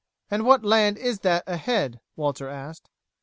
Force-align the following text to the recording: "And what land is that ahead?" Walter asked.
"And 0.31 0.47
what 0.47 0.63
land 0.65 0.97
is 0.97 1.19
that 1.19 1.43
ahead?" 1.45 1.99
Walter 2.15 2.49
asked. 2.49 2.89